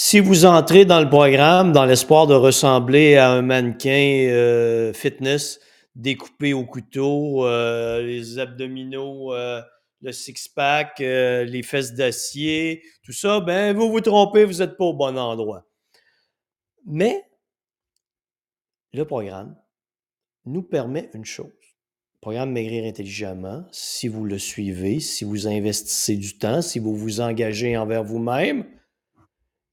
Si 0.00 0.20
vous 0.20 0.44
entrez 0.44 0.84
dans 0.84 1.00
le 1.00 1.08
programme 1.08 1.72
dans 1.72 1.84
l'espoir 1.84 2.28
de 2.28 2.34
ressembler 2.34 3.16
à 3.16 3.32
un 3.32 3.42
mannequin 3.42 4.28
euh, 4.30 4.92
fitness 4.92 5.58
découpé 5.96 6.52
au 6.52 6.64
couteau, 6.64 7.44
euh, 7.44 8.00
les 8.00 8.38
abdominaux, 8.38 9.34
euh, 9.34 9.60
le 10.00 10.12
six-pack, 10.12 11.00
les 11.00 11.62
fesses 11.64 11.94
d'acier, 11.94 12.84
tout 13.02 13.12
ça, 13.12 13.40
ben 13.40 13.76
vous 13.76 13.90
vous 13.90 14.00
trompez, 14.00 14.44
vous 14.44 14.60
n'êtes 14.60 14.76
pas 14.76 14.84
au 14.84 14.94
bon 14.94 15.18
endroit. 15.18 15.66
Mais 16.86 17.24
le 18.92 19.04
programme 19.04 19.56
nous 20.44 20.62
permet 20.62 21.10
une 21.12 21.24
chose. 21.24 21.46
Le 21.48 22.20
programme 22.20 22.52
Maigrir 22.52 22.84
intelligemment, 22.84 23.66
si 23.72 24.06
vous 24.06 24.24
le 24.24 24.38
suivez, 24.38 25.00
si 25.00 25.24
vous 25.24 25.48
investissez 25.48 26.14
du 26.14 26.38
temps, 26.38 26.62
si 26.62 26.78
vous 26.78 26.94
vous 26.94 27.20
engagez 27.20 27.76
envers 27.76 28.04
vous-même, 28.04 28.64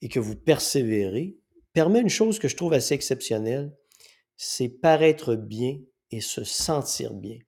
et 0.06 0.08
que 0.08 0.20
vous 0.20 0.36
persévérez, 0.36 1.36
permet 1.74 2.00
une 2.00 2.10
chose 2.10 2.38
que 2.38 2.48
je 2.48 2.56
trouve 2.56 2.74
assez 2.74 2.94
exceptionnelle, 2.94 3.76
c'est 4.38 4.70
paraître 4.70 5.34
bien 5.34 5.80
et 6.12 6.22
se 6.22 6.44
sentir 6.44 7.16
bien. 7.16 7.40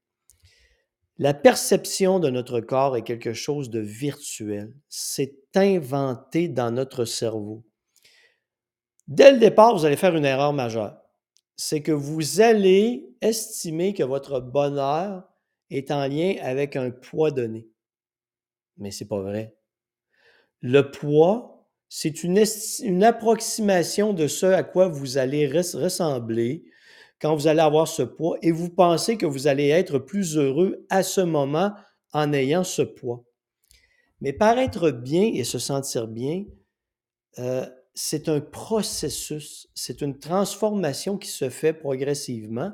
La 1.20 1.36
perception 1.36 2.20
de 2.20 2.32
notre 2.32 2.60
corps 2.60 2.98
est 2.98 3.04
quelque 3.04 3.34
chose 3.34 3.70
de 3.70 3.80
virtuel. 3.80 4.74
C'est 4.90 5.36
inventé 5.56 6.48
dans 6.48 6.72
notre 6.72 7.06
cerveau. 7.06 7.64
Dès 9.08 9.34
le 9.34 9.38
départ, 9.38 9.78
vous 9.78 9.86
allez 9.86 9.96
faire 9.96 10.16
une 10.16 10.26
erreur 10.26 10.52
majeure. 10.52 10.98
C'est 11.58 11.84
que 11.84 11.92
vous 11.92 12.42
allez 12.42 13.08
estimer 13.22 13.94
que 13.94 14.04
votre 14.04 14.40
bonheur 14.40 15.30
est 15.70 15.92
en 15.92 16.08
lien 16.08 16.34
avec 16.42 16.76
un 16.76 16.90
poids 16.90 17.30
donné. 17.30 17.68
Mais 18.78 18.90
ce 18.90 19.04
n'est 19.04 19.08
pas 19.08 19.22
vrai. 19.22 19.56
Le 20.62 20.90
poids 20.90 21.57
c'est 21.90 22.24
une, 22.24 23.04
approximation 23.04 24.14
de 24.14 24.28
ce 24.28 24.46
à 24.46 24.64
quoi 24.64 24.88
vous 24.88 25.18
allez 25.18 25.48
ressembler 25.48 26.66
quand 27.20 27.36
vous 27.36 27.48
allez 27.48 27.62
avoir 27.62 27.88
ce 27.88 28.04
poids 28.04 28.38
et 28.42 28.52
vous 28.52 28.70
pensez 28.70 29.18
que 29.18 29.26
vous 29.26 29.48
allez 29.48 29.70
être 29.70 29.98
plus 29.98 30.38
heureux 30.38 30.86
à 30.90 31.02
ce 31.02 31.22
moment 31.22 31.74
en 32.14 32.34
ayant 32.34 32.64
ce 32.64 32.82
poids. 32.82 33.24
Mais 34.20 34.34
paraître 34.34 34.92
bien 34.92 35.32
et 35.34 35.44
se 35.44 35.60
sentir 35.60 36.08
bien, 36.08 36.46
euh, 37.40 37.66
c'est 37.94 38.30
un 38.30 38.42
processus, 38.42 39.68
c'est 39.74 40.02
une 40.02 40.20
transformation 40.20 41.18
qui 41.18 41.30
se 41.30 41.50
fait 41.50 41.74
progressivement 41.74 42.72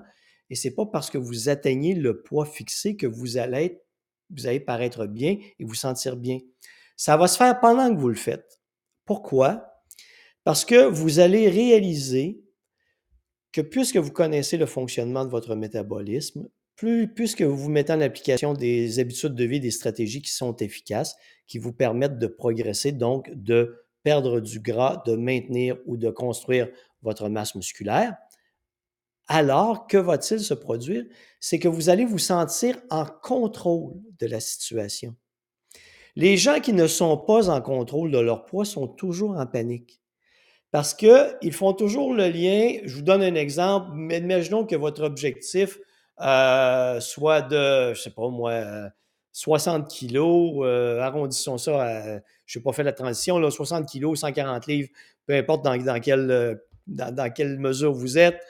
et 0.50 0.55
c'est 0.55 0.75
pas 0.75 0.86
parce 0.86 1.09
que 1.09 1.17
vous 1.17 1.50
atteignez 1.50 1.94
le 1.94 2.22
poids 2.22 2.45
fixé 2.45 2.95
que 2.95 3.08
vous 3.08 3.38
allez, 3.38 3.81
vous 4.30 4.48
allez 4.48 4.59
paraître 4.59 5.05
bien 5.05 5.38
et 5.59 5.64
vous 5.64 5.75
sentir 5.75 6.17
bien. 6.17 6.39
Ça 6.98 7.16
va 7.16 7.27
se 7.27 7.38
faire 7.38 7.59
pendant 7.59 7.94
que 7.94 8.00
vous 8.00 8.09
le 8.09 8.16
faites. 8.16 8.62
Pourquoi? 9.06 9.84
Parce 10.44 10.66
que 10.66 10.86
vous 10.86 11.20
allez 11.20 11.50
réaliser 11.50 12.44
que 13.52 13.62
puisque 13.62 13.98
vous 13.98 14.12
connaissez 14.12 14.58
le 14.58 14.66
fonctionnement 14.66 15.26
de 15.26 15.30
votre 15.30 15.56
métabolisme, 15.56 16.50
plus, 16.76 17.08
puisque 17.08 17.44
vous 17.44 17.56
vous 17.56 17.70
mettez 17.70 17.94
en 17.94 18.02
application 18.02 18.54
des 18.54 19.00
habitudes 19.00 19.36
de 19.36 19.44
vie, 19.44 19.60
des 19.60 19.72
stratégies 19.72 20.22
qui 20.22 20.32
sont 20.32 20.56
efficaces, 20.58 21.16
qui 21.48 21.60
vous 21.60 21.72
permettent 21.72 22.18
de 22.18 22.28
progresser, 22.28 22.92
donc 22.92 23.30
de 23.34 23.86
perdre 24.02 24.40
du 24.40 24.60
gras, 24.60 25.02
de 25.06 25.16
maintenir 25.16 25.78
ou 25.86 25.98
de 25.98 26.10
construire 26.10 26.67
votre 27.02 27.30
masse 27.30 27.56
musculaire, 27.56 28.17
alors 29.28 29.88
que 29.88 29.98
va-t-il 29.98 30.40
se 30.40 30.54
produire? 30.54 31.06
C'est 31.40 31.60
que 31.60 31.67
vous 31.67 31.90
allez 31.90 32.06
vous 32.06 32.20
sentir 32.20 32.78
en 32.90 33.06
contrôle 33.06 33.94
de 34.20 34.28
la 34.28 34.40
situation. 34.40 35.16
Les 36.16 36.38
gens 36.38 36.59
qui 36.59 36.73
ne 36.73 36.88
sont 36.88 37.17
pas 37.17 37.50
en 37.50 37.61
contrôle 37.61 38.11
de 38.11 38.19
leur 38.19 38.45
poids 38.45 38.66
sont 38.66 38.88
toujours 38.88 39.38
en 39.38 39.45
panique. 39.45 40.02
Parce 40.72 40.94
qu'ils 40.94 41.53
font 41.53 41.73
toujours 41.73 42.14
le 42.14 42.28
lien. 42.30 42.78
Je 42.83 42.95
vous 42.95 43.02
donne 43.02 43.22
un 43.22 43.36
exemple. 43.36 43.92
Imaginons 43.95 44.66
que 44.66 44.75
votre 44.75 45.03
objectif 45.03 45.80
euh, 46.22 47.00
soit 47.00 47.42
de, 47.42 47.93
je 47.93 48.02
sais 48.02 48.10
pas 48.11 48.30
moi, 48.30 48.89
60 49.32 49.88
kilos. 49.88 50.64
Euh, 50.64 50.99
arrondissons 50.99 51.58
ça 51.58 51.83
à, 51.83 52.20
je 52.45 52.59
n'ai 52.59 52.64
pas 52.64 52.73
fait 52.73 52.83
la 52.83 52.93
transition, 52.93 53.39
là, 53.39 53.49
60 53.49 53.88
kilos, 53.88 54.20
140 54.20 54.67
livres, 54.67 54.89
peu 55.26 55.33
importe 55.36 55.64
dans, 55.64 55.99
quelle, 55.99 56.59
dans 56.88 57.33
quelle 57.33 57.59
mesure 57.59 57.93
vous 57.93 58.17
êtes. 58.17 58.42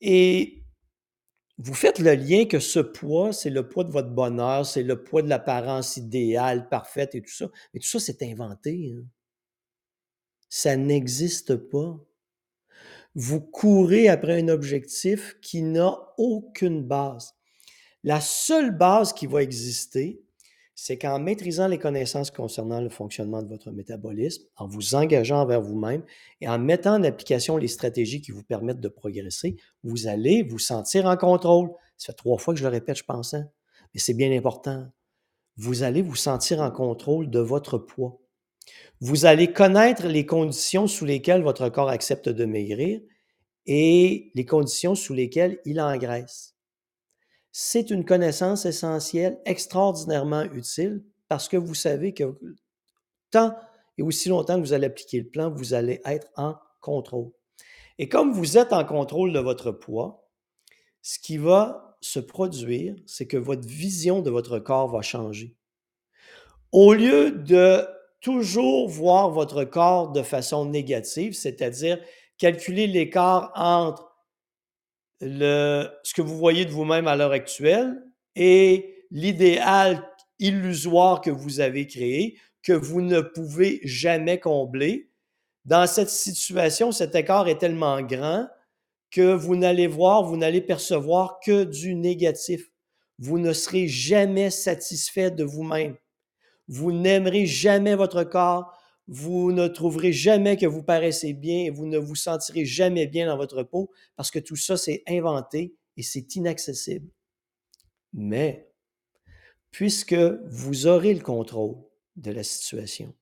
Et 0.00 0.57
vous 1.58 1.74
faites 1.74 1.98
le 1.98 2.14
lien 2.14 2.44
que 2.44 2.60
ce 2.60 2.78
poids, 2.78 3.32
c'est 3.32 3.50
le 3.50 3.68
poids 3.68 3.82
de 3.82 3.90
votre 3.90 4.10
bonheur, 4.10 4.64
c'est 4.64 4.84
le 4.84 5.02
poids 5.02 5.22
de 5.22 5.28
l'apparence 5.28 5.96
idéale, 5.96 6.68
parfaite 6.68 7.16
et 7.16 7.22
tout 7.22 7.32
ça. 7.32 7.50
Mais 7.74 7.80
tout 7.80 7.88
ça, 7.88 7.98
c'est 7.98 8.22
inventé. 8.22 8.94
Hein. 8.96 9.04
Ça 10.48 10.76
n'existe 10.76 11.56
pas. 11.56 11.98
Vous 13.14 13.40
courez 13.40 14.08
après 14.08 14.40
un 14.40 14.48
objectif 14.48 15.36
qui 15.42 15.62
n'a 15.62 15.98
aucune 16.16 16.84
base. 16.84 17.34
La 18.04 18.20
seule 18.20 18.70
base 18.70 19.12
qui 19.12 19.26
va 19.26 19.42
exister, 19.42 20.22
c'est 20.80 20.96
qu'en 20.96 21.18
maîtrisant 21.18 21.66
les 21.66 21.76
connaissances 21.76 22.30
concernant 22.30 22.80
le 22.80 22.88
fonctionnement 22.88 23.42
de 23.42 23.48
votre 23.48 23.72
métabolisme, 23.72 24.44
en 24.54 24.68
vous 24.68 24.94
engageant 24.94 25.40
envers 25.40 25.60
vous-même 25.60 26.04
et 26.40 26.48
en 26.48 26.56
mettant 26.60 26.94
en 26.94 27.02
application 27.02 27.56
les 27.56 27.66
stratégies 27.66 28.20
qui 28.20 28.30
vous 28.30 28.44
permettent 28.44 28.78
de 28.78 28.86
progresser, 28.86 29.56
vous 29.82 30.06
allez 30.06 30.44
vous 30.44 30.60
sentir 30.60 31.06
en 31.06 31.16
contrôle. 31.16 31.70
Ça 31.96 32.12
fait 32.12 32.16
trois 32.16 32.38
fois 32.38 32.54
que 32.54 32.60
je 32.60 32.64
le 32.64 32.70
répète, 32.70 32.96
je 32.96 33.02
pense, 33.02 33.34
hein? 33.34 33.48
mais 33.92 33.98
c'est 33.98 34.14
bien 34.14 34.30
important. 34.30 34.86
Vous 35.56 35.82
allez 35.82 36.00
vous 36.00 36.14
sentir 36.14 36.60
en 36.60 36.70
contrôle 36.70 37.28
de 37.28 37.40
votre 37.40 37.78
poids. 37.78 38.20
Vous 39.00 39.26
allez 39.26 39.52
connaître 39.52 40.06
les 40.06 40.26
conditions 40.26 40.86
sous 40.86 41.04
lesquelles 41.04 41.42
votre 41.42 41.68
corps 41.70 41.88
accepte 41.88 42.28
de 42.28 42.44
maigrir 42.44 43.00
et 43.66 44.30
les 44.32 44.46
conditions 44.46 44.94
sous 44.94 45.12
lesquelles 45.12 45.58
il 45.64 45.80
engraisse 45.80 46.54
c'est 47.60 47.90
une 47.90 48.04
connaissance 48.04 48.66
essentielle, 48.66 49.40
extraordinairement 49.44 50.44
utile, 50.44 51.02
parce 51.26 51.48
que 51.48 51.56
vous 51.56 51.74
savez 51.74 52.14
que 52.14 52.38
tant 53.32 53.52
et 53.98 54.02
aussi 54.02 54.28
longtemps 54.28 54.54
que 54.54 54.60
vous 54.60 54.74
allez 54.74 54.86
appliquer 54.86 55.18
le 55.18 55.28
plan, 55.28 55.50
vous 55.50 55.74
allez 55.74 56.00
être 56.04 56.28
en 56.36 56.54
contrôle. 56.80 57.32
Et 57.98 58.08
comme 58.08 58.30
vous 58.30 58.58
êtes 58.58 58.72
en 58.72 58.84
contrôle 58.84 59.32
de 59.32 59.40
votre 59.40 59.72
poids, 59.72 60.30
ce 61.02 61.18
qui 61.18 61.36
va 61.36 61.98
se 62.00 62.20
produire, 62.20 62.94
c'est 63.06 63.26
que 63.26 63.36
votre 63.36 63.66
vision 63.66 64.22
de 64.22 64.30
votre 64.30 64.60
corps 64.60 64.86
va 64.86 65.02
changer. 65.02 65.56
Au 66.70 66.94
lieu 66.94 67.32
de 67.32 67.84
toujours 68.20 68.88
voir 68.88 69.30
votre 69.30 69.64
corps 69.64 70.12
de 70.12 70.22
façon 70.22 70.64
négative, 70.64 71.32
c'est-à-dire 71.32 71.98
calculer 72.36 72.86
l'écart 72.86 73.50
entre 73.56 74.07
ce 75.20 76.14
que 76.14 76.22
vous 76.22 76.36
voyez 76.36 76.64
de 76.64 76.70
vous-même 76.70 77.08
à 77.08 77.16
l'heure 77.16 77.32
actuelle 77.32 78.02
et 78.36 79.04
l'idéal 79.10 80.08
illusoire 80.38 81.20
que 81.20 81.30
vous 81.30 81.60
avez 81.60 81.86
créé, 81.86 82.38
que 82.62 82.72
vous 82.72 83.00
ne 83.00 83.20
pouvez 83.20 83.80
jamais 83.82 84.38
combler. 84.38 85.10
Dans 85.64 85.86
cette 85.86 86.10
situation, 86.10 86.92
cet 86.92 87.14
écart 87.14 87.48
est 87.48 87.58
tellement 87.58 88.00
grand 88.02 88.48
que 89.10 89.32
vous 89.32 89.56
n'allez 89.56 89.86
voir, 89.86 90.22
vous 90.22 90.36
n'allez 90.36 90.60
percevoir 90.60 91.40
que 91.44 91.64
du 91.64 91.94
négatif. 91.94 92.70
Vous 93.18 93.38
ne 93.38 93.52
serez 93.52 93.88
jamais 93.88 94.50
satisfait 94.50 95.30
de 95.30 95.44
vous-même. 95.44 95.96
Vous 96.68 96.92
n'aimerez 96.92 97.46
jamais 97.46 97.94
votre 97.94 98.22
corps, 98.22 98.77
vous 99.08 99.52
ne 99.52 99.68
trouverez 99.68 100.12
jamais 100.12 100.58
que 100.58 100.66
vous 100.66 100.82
paraissez 100.82 101.32
bien 101.32 101.64
et 101.64 101.70
vous 101.70 101.86
ne 101.86 101.96
vous 101.96 102.14
sentirez 102.14 102.66
jamais 102.66 103.06
bien 103.06 103.26
dans 103.26 103.38
votre 103.38 103.62
peau 103.62 103.90
parce 104.16 104.30
que 104.30 104.38
tout 104.38 104.56
ça, 104.56 104.76
c'est 104.76 105.02
inventé 105.08 105.74
et 105.96 106.02
c'est 106.02 106.36
inaccessible. 106.36 107.10
Mais, 108.12 108.70
puisque 109.70 110.14
vous 110.14 110.86
aurez 110.86 111.14
le 111.14 111.22
contrôle 111.22 111.76
de 112.16 112.30
la 112.30 112.42
situation, 112.42 113.14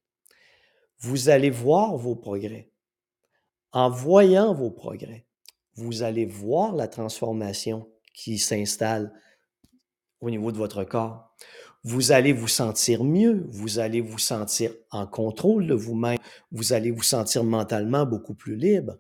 vous 0.98 1.28
allez 1.28 1.50
voir 1.50 1.96
vos 1.96 2.16
progrès. 2.16 2.70
En 3.70 3.88
voyant 3.88 4.54
vos 4.54 4.70
progrès, 4.70 5.26
vous 5.74 6.02
allez 6.02 6.26
voir 6.26 6.74
la 6.74 6.88
transformation 6.88 7.88
qui 8.12 8.38
s'installe 8.38 9.12
au 10.20 10.30
niveau 10.30 10.50
de 10.50 10.56
votre 10.56 10.82
corps 10.82 11.36
vous 11.86 12.10
allez 12.10 12.32
vous 12.32 12.48
sentir 12.48 13.04
mieux, 13.04 13.46
vous 13.48 13.78
allez 13.78 14.00
vous 14.00 14.18
sentir 14.18 14.72
en 14.90 15.06
contrôle 15.06 15.68
de 15.68 15.74
vous-même, 15.74 16.18
vous 16.50 16.72
allez 16.72 16.90
vous 16.90 17.04
sentir 17.04 17.44
mentalement 17.44 18.04
beaucoup 18.04 18.34
plus 18.34 18.56
libre. 18.56 18.96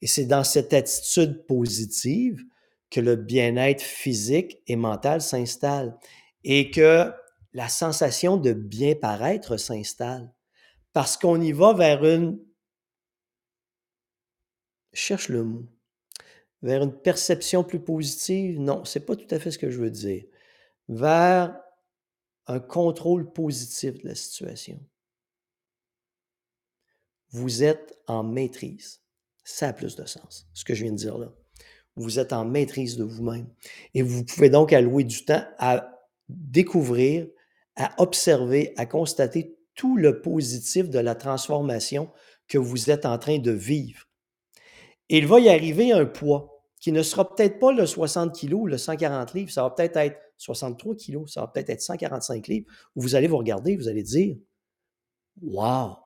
Et 0.00 0.06
c'est 0.06 0.26
dans 0.26 0.44
cette 0.44 0.72
attitude 0.72 1.44
positive 1.44 2.40
que 2.88 3.00
le 3.00 3.16
bien-être 3.16 3.82
physique 3.82 4.62
et 4.68 4.76
mental 4.76 5.22
s'installe 5.22 5.98
et 6.44 6.70
que 6.70 7.10
la 7.52 7.68
sensation 7.68 8.36
de 8.36 8.52
bien 8.52 8.94
paraître 8.94 9.56
s'installe. 9.56 10.32
Parce 10.92 11.16
qu'on 11.16 11.40
y 11.40 11.50
va 11.50 11.72
vers 11.72 12.04
une, 12.04 12.38
cherche 14.92 15.28
le 15.30 15.42
mot, 15.42 15.66
vers 16.62 16.84
une 16.84 16.96
perception 16.96 17.64
plus 17.64 17.80
positive. 17.80 18.60
Non, 18.60 18.84
c'est 18.84 19.04
pas 19.04 19.16
tout 19.16 19.34
à 19.34 19.40
fait 19.40 19.50
ce 19.50 19.58
que 19.58 19.68
je 19.68 19.80
veux 19.80 19.90
dire. 19.90 20.22
Vers 20.88 21.63
un 22.46 22.60
contrôle 22.60 23.32
positif 23.32 24.02
de 24.02 24.08
la 24.08 24.14
situation. 24.14 24.80
vous 27.30 27.64
êtes 27.64 27.98
en 28.06 28.22
maîtrise. 28.22 29.00
Ça 29.42 29.68
a 29.68 29.72
plus 29.72 29.96
de 29.96 30.04
sens, 30.06 30.48
ce 30.54 30.64
que 30.64 30.72
je 30.72 30.84
viens 30.84 30.92
de 30.92 30.96
dire 30.96 31.18
là. 31.18 31.32
Vous 31.96 32.18
êtes 32.18 32.32
en 32.32 32.44
maîtrise 32.44 32.96
de 32.96 33.04
vous-même. 33.04 33.48
Et 33.92 34.02
vous 34.02 34.24
pouvez 34.24 34.50
donc 34.50 34.72
allouer 34.72 35.04
du 35.04 35.24
temps 35.24 35.44
à 35.58 36.00
découvrir, 36.28 37.26
à 37.76 38.00
observer, 38.00 38.72
à 38.76 38.86
constater 38.86 39.58
tout 39.74 39.96
le 39.96 40.20
positif 40.20 40.88
de 40.88 40.98
la 41.00 41.14
transformation 41.16 42.10
que 42.46 42.58
vous 42.58 42.90
êtes 42.90 43.04
en 43.04 43.18
train 43.18 43.38
de 43.38 43.50
vivre. 43.50 44.08
Il 45.08 45.26
va 45.26 45.40
y 45.40 45.48
arriver 45.48 45.92
un 45.92 46.06
poids 46.06 46.62
qui 46.80 46.92
ne 46.92 47.02
sera 47.02 47.34
peut-être 47.34 47.58
pas 47.58 47.72
le 47.72 47.86
60 47.86 48.38
kg 48.38 48.54
ou 48.54 48.66
le 48.66 48.78
140 48.78 49.34
livres, 49.34 49.50
ça 49.50 49.62
va 49.62 49.70
peut-être 49.70 49.96
être 49.96 50.20
63 50.36 50.96
kg, 50.96 51.26
ça 51.26 51.42
va 51.42 51.48
peut-être 51.48 51.70
être 51.70 51.82
145 51.82 52.46
livres, 52.48 52.66
où 52.96 53.02
vous 53.02 53.14
allez 53.14 53.26
vous 53.26 53.38
regarder, 53.38 53.76
vous 53.76 53.88
allez 53.88 54.02
dire 54.02 54.36
Wow, 55.42 55.96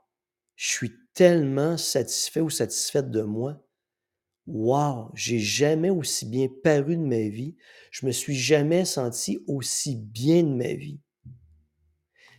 je 0.56 0.68
suis 0.68 0.92
tellement 1.14 1.76
satisfait 1.76 2.40
ou 2.40 2.50
satisfaite 2.50 3.10
de 3.10 3.22
moi. 3.22 3.62
Wow, 4.46 5.10
j'ai 5.14 5.38
jamais 5.38 5.90
aussi 5.90 6.24
bien 6.24 6.48
paru 6.62 6.96
de 6.96 7.02
ma 7.02 7.28
vie. 7.28 7.54
Je 7.90 8.06
me 8.06 8.12
suis 8.12 8.34
jamais 8.34 8.84
senti 8.84 9.44
aussi 9.46 9.96
bien 9.96 10.42
de 10.42 10.54
ma 10.54 10.72
vie. 10.72 11.00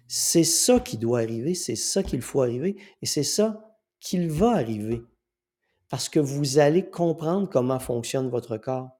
C'est 0.07 0.43
ça 0.43 0.79
qui 0.79 0.97
doit 0.97 1.19
arriver, 1.19 1.53
c'est 1.53 1.75
ça 1.75 2.01
qu'il 2.01 2.23
faut 2.23 2.41
arriver 2.41 2.77
et 3.03 3.05
c'est 3.05 3.23
ça 3.23 3.77
qu'il 3.99 4.27
va 4.31 4.53
arriver 4.53 5.03
parce 5.89 6.09
que 6.09 6.19
vous 6.19 6.57
allez 6.57 6.89
comprendre 6.89 7.49
comment 7.49 7.79
fonctionne 7.79 8.29
votre 8.29 8.57
corps. 8.57 8.98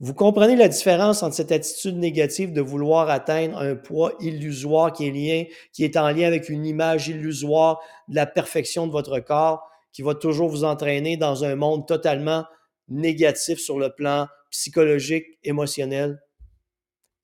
Vous 0.00 0.14
comprenez 0.14 0.54
la 0.54 0.68
différence 0.68 1.24
entre 1.24 1.34
cette 1.34 1.50
attitude 1.50 1.96
négative 1.96 2.52
de 2.52 2.60
vouloir 2.60 3.10
atteindre 3.10 3.58
un 3.58 3.74
poids 3.74 4.12
illusoire 4.20 4.92
qui 4.92 5.08
est, 5.08 5.10
lien, 5.10 5.44
qui 5.72 5.82
est 5.82 5.96
en 5.96 6.10
lien 6.10 6.28
avec 6.28 6.48
une 6.48 6.64
image 6.64 7.08
illusoire 7.08 7.80
de 8.06 8.14
la 8.14 8.26
perfection 8.26 8.86
de 8.86 8.92
votre 8.92 9.18
corps, 9.18 9.68
qui 9.92 10.02
va 10.02 10.14
toujours 10.14 10.48
vous 10.48 10.62
entraîner 10.62 11.16
dans 11.16 11.44
un 11.44 11.56
monde 11.56 11.88
totalement 11.88 12.44
négatif 12.86 13.58
sur 13.58 13.80
le 13.80 13.92
plan 13.92 14.28
psychologique, 14.52 15.26
émotionnel. 15.42 16.20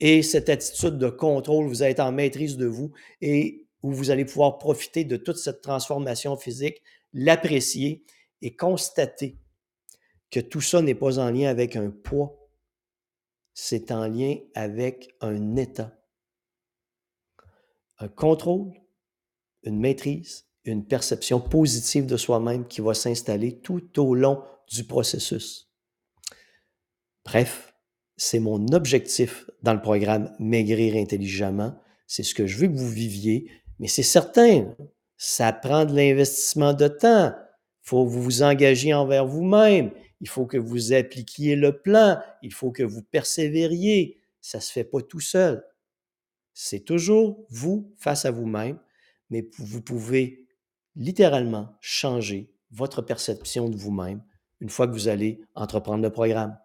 Et 0.00 0.23
cette 0.23 0.49
attitude 0.49 0.99
de 0.99 1.09
contrôle, 1.09 1.69
vous 1.69 1.85
être 1.85 2.00
en 2.00 2.11
maîtrise 2.11 2.56
de 2.56 2.67
vous 2.67 2.91
et 3.21 3.69
où 3.85 3.93
vous 3.93 4.11
allez 4.11 4.25
pouvoir 4.25 4.59
profiter 4.59 5.05
de 5.05 5.17
toute 5.17 5.37
cette 5.37 5.61
transformation 5.61 6.37
physique, 6.37 6.82
l'apprécier 7.12 8.03
et 8.43 8.56
constater 8.56 9.38
que 10.32 10.41
tout 10.41 10.61
ça 10.61 10.82
n'est 10.82 10.97
pas 10.97 11.21
en 11.21 11.31
lien 11.31 11.49
avec 11.49 11.76
un 11.76 11.91
poids, 11.91 12.44
c'est 13.55 13.93
en 13.93 14.06
lien 14.06 14.37
avec 14.55 15.15
un 15.21 15.56
état. 15.56 15.97
Un 17.99 18.09
contrôle, 18.09 18.73
une 19.62 19.79
maîtrise, 19.79 20.47
une 20.65 20.87
perception 20.87 21.41
positive 21.41 22.06
de 22.06 22.17
soi-même 22.17 22.67
qui 22.67 22.81
va 22.81 22.95
s'installer 22.95 23.61
tout 23.61 24.01
au 24.01 24.15
long 24.15 24.43
du 24.69 24.85
processus. 24.85 25.71
Bref, 27.25 27.75
c'est 28.17 28.41
mon 28.41 28.67
objectif 28.69 29.49
dans 29.62 29.75
le 29.75 29.81
programme 29.81 30.35
Maigrir 30.39 30.97
intelligemment. 30.97 31.75
C'est 32.07 32.23
ce 32.23 32.35
que 32.35 32.47
je 32.47 32.59
veux 32.59 32.69
que 32.69 32.77
vous 32.77 32.91
viviez, 32.91 33.50
mais 33.79 33.89
c'est 33.89 34.03
certain, 34.03 34.75
ça 35.17 35.53
prend 35.53 35.85
de 35.85 35.95
l'investissement 35.95 36.75
de 36.75 36.89
temps, 36.89 37.33
il 37.35 37.89
faut 37.89 38.05
vous 38.05 38.43
engagiez 38.43 38.95
envers 38.95 39.27
vous-même. 39.27 39.91
Il 40.20 40.28
faut 40.28 40.46
que 40.46 40.56
vous 40.56 40.93
appliquiez 40.93 41.56
le 41.56 41.81
plan. 41.81 42.20
Il 42.43 42.52
faut 42.52 42.70
que 42.70 42.82
vous 42.82 43.02
persévériez. 43.02 44.20
Ça 44.40 44.58
ne 44.58 44.62
se 44.62 44.72
fait 44.72 44.84
pas 44.84 45.02
tout 45.02 45.20
seul. 45.20 45.64
C'est 46.52 46.84
toujours 46.84 47.46
vous 47.50 47.93
face 47.99 48.25
à 48.25 48.31
vous-même, 48.31 48.78
mais 49.31 49.49
vous 49.58 49.82
pouvez 49.82 50.46
littéralement 50.94 51.76
changer 51.81 52.52
votre 52.70 53.02
perception 53.02 53.69
de 53.69 53.76
vous-même 53.76 54.22
une 54.61 54.69
fois 54.70 54.87
que 54.87 54.93
vous 54.93 55.08
allez 55.08 55.40
entreprendre 55.55 56.02
le 56.02 56.11
programme. 56.11 56.56